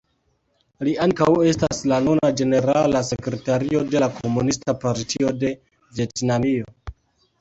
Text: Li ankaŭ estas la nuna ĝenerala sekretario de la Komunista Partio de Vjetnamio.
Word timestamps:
Li 0.87 0.93
ankaŭ 1.05 1.27
estas 1.49 1.81
la 1.91 1.99
nuna 2.07 2.31
ĝenerala 2.41 3.03
sekretario 3.11 3.83
de 3.93 4.03
la 4.05 4.09
Komunista 4.23 4.77
Partio 4.87 5.35
de 5.45 5.53
Vjetnamio. 5.99 6.75